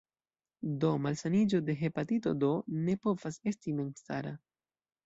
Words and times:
Do, 0.83 0.89
malsaniĝo 1.03 1.59
de 1.67 1.75
hepatito 1.83 2.35
D 2.47 2.51
ne 2.89 2.99
povas 3.07 3.41
esti 3.55 3.79
memstara. 3.83 4.35